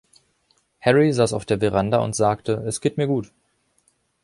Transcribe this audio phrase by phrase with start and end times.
[0.79, 3.31] Harry saß auf der Veranda und sagte: „Es geht mir gut.